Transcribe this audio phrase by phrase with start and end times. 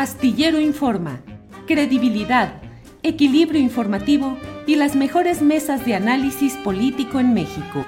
[0.00, 1.20] Astillero Informa,
[1.66, 2.62] credibilidad,
[3.02, 7.84] equilibrio informativo y las mejores mesas de análisis político en México.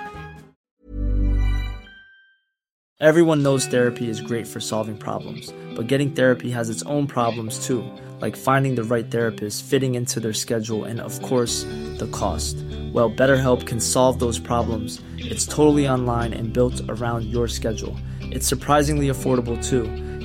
[3.00, 7.66] Everyone knows therapy is great for solving problems, but getting therapy has its own problems
[7.66, 7.82] too,
[8.20, 11.64] like finding the right therapist, fitting into their schedule, and of course,
[11.96, 12.56] the cost.
[12.92, 15.00] Well, BetterHelp can solve those problems.
[15.16, 17.96] It's totally online and built around your schedule.
[18.20, 19.88] It's surprisingly affordable too.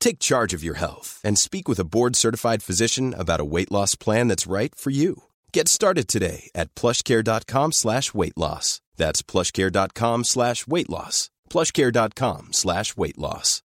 [0.00, 3.94] Take charge of your health and speak with a board-certified physician about a weight loss
[3.94, 5.24] plan that's right for you.
[5.52, 8.80] Get started today at plushcare.com slash weight loss.
[8.96, 11.30] That's plushcare.com slash weight loss.
[11.50, 13.62] plushcare.com slash weight loss.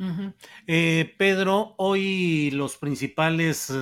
[0.00, 0.32] Ujú.
[0.66, 3.72] Eh, Pedro, hoy los principales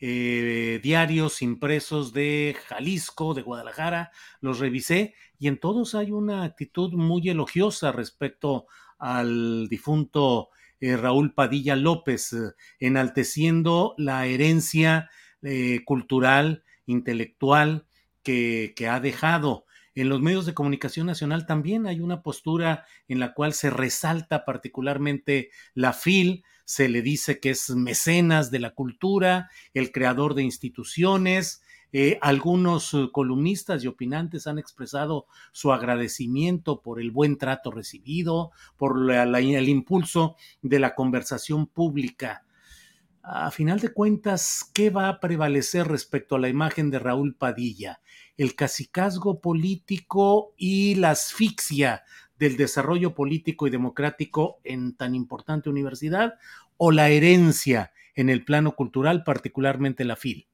[0.00, 6.92] eh, diarios impresos de Jalisco, de Guadalajara, los revisé y en todos hay una actitud
[6.92, 8.66] muy elogiosa respecto
[9.00, 15.10] al difunto eh, Raúl Padilla López, eh, enalteciendo la herencia
[15.42, 17.86] eh, cultural, intelectual
[18.22, 19.66] que, que ha dejado.
[19.94, 24.44] En los medios de comunicación nacional también hay una postura en la cual se resalta
[24.44, 30.44] particularmente la FIL, se le dice que es mecenas de la cultura, el creador de
[30.44, 37.70] instituciones, eh, algunos eh, columnistas y opinantes han expresado su agradecimiento por el buen trato
[37.70, 42.44] recibido, por el impulso de la conversación pública.
[43.22, 48.00] A final de cuentas, ¿qué va a prevalecer respecto a la imagen de Raúl Padilla?
[48.36, 52.04] ¿El cacicazgo político y la asfixia
[52.38, 56.34] del desarrollo político y democrático en tan importante universidad?
[56.78, 60.49] ¿O la herencia en el plano cultural, particularmente la FIL?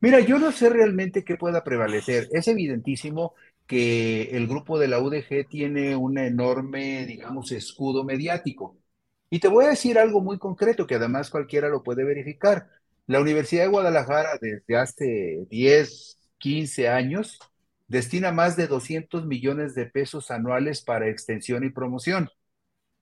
[0.00, 2.28] Mira, yo no sé realmente qué pueda prevalecer.
[2.32, 3.34] Es evidentísimo
[3.66, 8.78] que el grupo de la UDG tiene un enorme, digamos, escudo mediático.
[9.30, 12.68] Y te voy a decir algo muy concreto que además cualquiera lo puede verificar.
[13.06, 17.38] La Universidad de Guadalajara desde hace 10, 15 años
[17.88, 22.28] destina más de 200 millones de pesos anuales para extensión y promoción.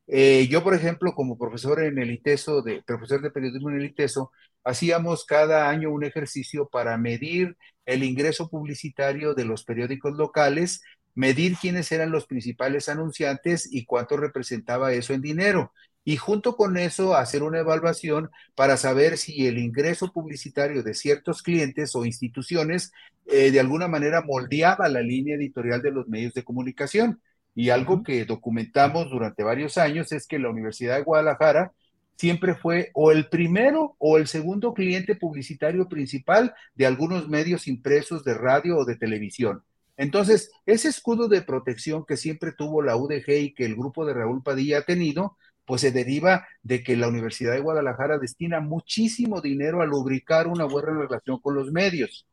[0.08, 3.86] Eh, yo, por ejemplo, como profesor en el ITESO, de, profesor de periodismo en el
[3.86, 4.30] ITESO,
[4.64, 7.56] hacíamos cada año un ejercicio para medir
[7.86, 10.82] el ingreso publicitario de los periódicos locales,
[11.14, 15.72] medir quiénes eran los principales anunciantes y cuánto representaba eso en dinero.
[16.04, 21.42] Y junto con eso hacer una evaluación para saber si el ingreso publicitario de ciertos
[21.42, 22.92] clientes o instituciones
[23.26, 27.20] eh, de alguna manera moldeaba la línea editorial de los medios de comunicación.
[27.56, 31.72] Y algo que documentamos durante varios años es que la Universidad de Guadalajara
[32.16, 38.22] siempre fue o el primero o el segundo cliente publicitario principal de algunos medios impresos
[38.24, 39.62] de radio o de televisión.
[39.96, 44.12] Entonces, ese escudo de protección que siempre tuvo la UDG y que el grupo de
[44.12, 49.40] Raúl Padilla ha tenido, pues se deriva de que la Universidad de Guadalajara destina muchísimo
[49.40, 52.26] dinero a lubricar una buena relación con los medios.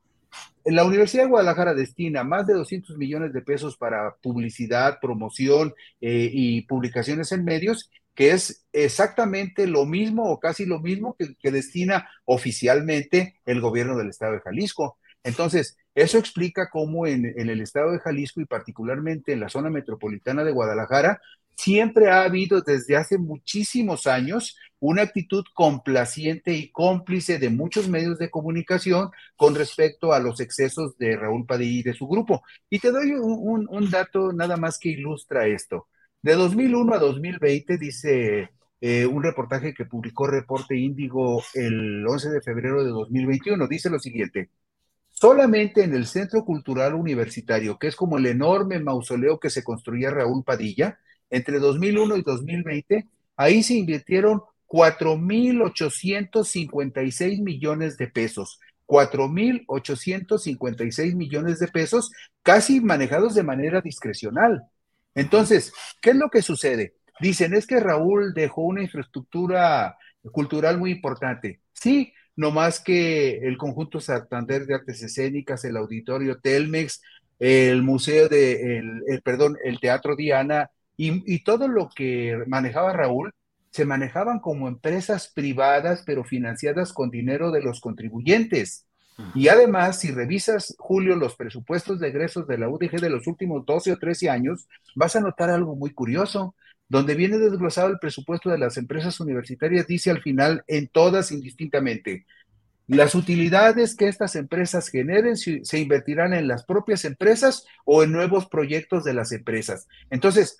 [0.65, 6.29] La Universidad de Guadalajara destina más de 200 millones de pesos para publicidad, promoción eh,
[6.31, 12.09] y publicaciones en medios, que es exactamente lo mismo o casi lo mismo que, destina
[12.25, 14.97] oficialmente el gobierno del estado de Jalisco.
[15.23, 20.43] Entonces, eso explica cómo en, el estado de Jalisco y particularmente en la zona metropolitana
[20.43, 21.21] de Guadalajara,
[21.55, 28.19] siempre ha habido desde hace muchísimos años una actitud complaciente y cómplice de muchos medios
[28.19, 32.43] de comunicación con respecto a los excesos de Raúl Padilla y de su grupo.
[32.69, 35.87] Y te doy un, dato nada más que ilustra esto.
[36.21, 38.49] De 2001 a 2020, dice
[38.81, 43.99] eh, un reportaje que publicó Reporte Índigo el 11 de febrero de 2021, dice lo
[43.99, 44.49] siguiente.
[45.11, 50.09] Solamente en el Centro Cultural Universitario, que es como el enorme mausoleo que se construía
[50.09, 50.99] Raúl Padilla,
[51.33, 58.59] entre 2001 y 2020, ahí se invirtieron 4.856 millones de pesos.
[58.85, 62.11] 4.856 millones de pesos,
[62.43, 64.61] casi manejados de manera discrecional.
[65.15, 66.93] Entonces, ¿qué es lo que sucede?
[67.19, 69.97] Dicen, es que Raúl dejó una infraestructura
[70.31, 71.61] cultural muy importante.
[71.71, 77.01] Sí, no más que el conjunto Santander de Artes Escénicas, el Auditorio Telmex,
[77.39, 82.93] el Museo de, el, el perdón, el Teatro Diana y, y, todo lo que manejaba
[82.93, 83.33] Raúl,
[83.71, 88.85] se manejaban como empresas privadas, pero financiadas con dinero de los contribuyentes.
[89.35, 93.65] Y además, si revisas, Julio, los presupuestos de egresos de la UDG de los últimos
[93.65, 96.55] 12 o 13 años, vas a notar algo muy curioso.
[96.89, 102.25] Donde viene desglosado el presupuesto de las empresas universitarias, dice al final, en todas indistintamente,
[102.87, 108.47] las utilidades que estas empresas generen se invertirán en las propias empresas o en nuevos
[108.47, 109.87] proyectos de las empresas.
[110.09, 110.57] Entonces,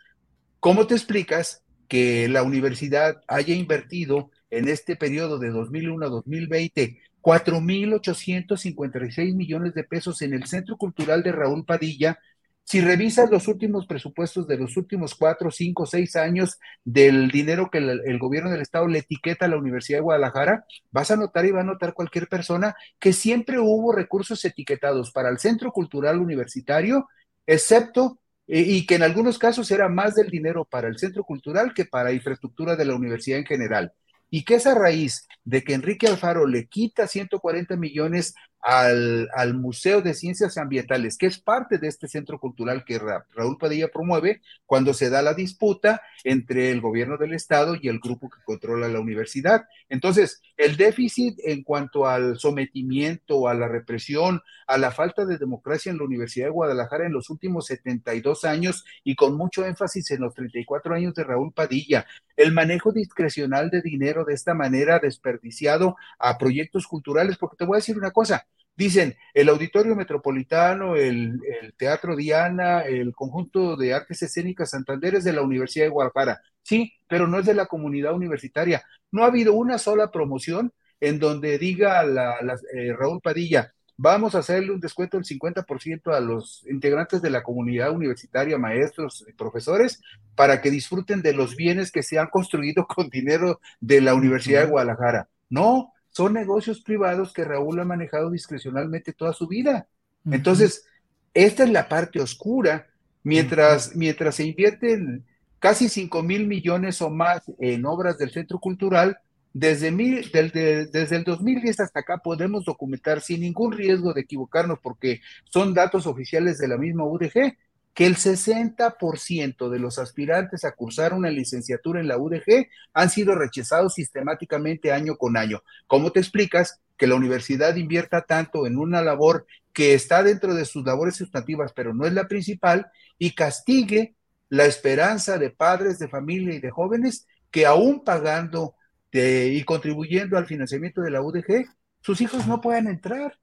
[0.64, 7.02] ¿cómo te explicas que la universidad haya invertido en este periodo de 2001 a 2020
[7.22, 12.18] 4.856 millones de pesos en el Centro Cultural de Raúl Padilla.
[12.66, 17.80] Si revisas los últimos presupuestos de los últimos cuatro, cinco, seis años del dinero que
[17.80, 21.46] el, el, gobierno del estado le etiqueta a la Universidad de Guadalajara, vas a notar
[21.46, 26.20] y va a notar cualquier persona que siempre hubo recursos etiquetados para el Centro Cultural
[26.20, 27.10] Universitario,
[27.46, 31.86] excepto y que en algunos casos era más del dinero para el centro cultural que
[31.86, 33.94] para infraestructura de la universidad en general.
[34.30, 40.02] Y que esa raíz de que Enrique Alfaro le quita 140 millones al, al, Museo
[40.02, 44.94] de Ciencias Ambientales, que es parte de este centro cultural que Raúl Padilla promueve, cuando
[44.94, 49.02] se da la disputa entre el gobierno del Estado y el grupo que controla la
[49.02, 49.66] universidad.
[49.90, 55.92] Entonces, el déficit en cuanto al sometimiento, a la represión, a la falta de democracia
[55.92, 60.22] en la Universidad de Guadalajara en los últimos 72 años y con mucho énfasis en
[60.22, 62.06] los 34 años de Raúl Padilla,
[62.38, 67.76] el manejo discrecional de dinero de esta manera desperdiciado a proyectos culturales, porque te voy
[67.76, 73.94] a decir una cosa, Dicen, el Auditorio Metropolitano, el, el, Teatro Diana, el Conjunto de
[73.94, 76.42] Artes Escénicas Santander es de la Universidad de Guadalajara.
[76.64, 78.84] Sí, pero no es de la comunidad universitaria.
[79.12, 84.36] No ha habido una sola promoción en donde diga la, la, eh, Raúl Padilla, vamos
[84.36, 89.34] a hacerle un descuento del 50% a los integrantes de la comunidad universitaria, maestros y
[89.34, 90.02] profesores,
[90.36, 94.62] para que disfruten de los bienes que se han construido con dinero de la Universidad
[94.62, 95.28] de Guadalajara.
[95.50, 99.88] No, son negocios privados que Raúl ha manejado discrecionalmente toda su vida.
[100.30, 100.86] Entonces,
[101.34, 102.88] esta es la parte oscura.
[103.24, 105.26] Mientras, mientras se invierten
[105.60, 109.18] casi 5 mil millones o más en obras del Centro Cultural,
[109.54, 114.80] desde, mil, desde, desde el 2010 hasta acá podemos documentar sin ningún riesgo de equivocarnos
[114.82, 117.58] porque son datos oficiales de la misma UDG,
[117.94, 123.36] que el 60% de los aspirantes a cursar una licenciatura en la UDG han sido
[123.36, 125.62] rechazados sistemáticamente año con año.
[125.88, 130.66] ¿Cómo te explicas que la universidad invierta tanto en una labor que está dentro de
[130.66, 132.88] sus labores sustantivas, pero no es la principal,
[133.18, 134.16] y castigue
[134.50, 138.76] la esperanza de padres de familia y de jóvenes que aún pagando
[139.12, 141.68] y contribuyendo al financiamiento de la UDG,
[142.02, 143.38] sus hijos no puedan entrar?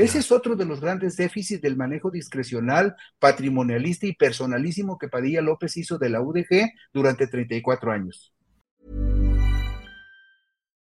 [0.00, 5.42] Ese es otro de los grandes déficits del manejo discrecional, patrimonialista y personalísimo que Padilla
[5.42, 8.32] López hizo de la UDG durante 34 años.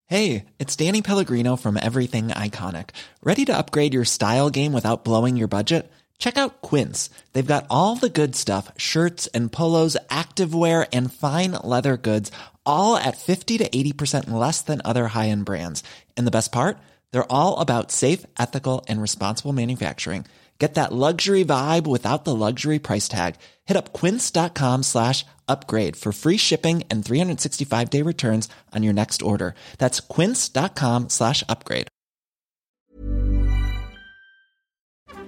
[0.06, 2.91] Hey, it's Danny Pellegrino from Everything Iconic.
[3.23, 5.91] Ready to upgrade your style game without blowing your budget?
[6.19, 7.09] Check out Quince.
[7.33, 12.31] They've got all the good stuff, shirts and polos, activewear and fine leather goods,
[12.63, 15.83] all at 50 to 80% less than other high-end brands.
[16.15, 16.77] And the best part?
[17.11, 20.25] They're all about safe, ethical, and responsible manufacturing.
[20.59, 23.35] Get that luxury vibe without the luxury price tag.
[23.65, 29.21] Hit up quince.com slash upgrade for free shipping and 365 day returns on your next
[29.21, 29.56] order.
[29.77, 31.88] That's quince.com slash upgrade.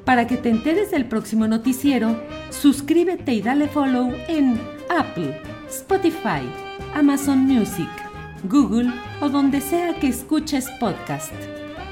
[0.05, 5.39] Para que te enteres del próximo noticiero, suscríbete y dale follow en Apple,
[5.69, 6.41] Spotify,
[6.95, 7.87] Amazon Music,
[8.43, 8.91] Google
[9.21, 11.60] o donde sea que escuches podcast.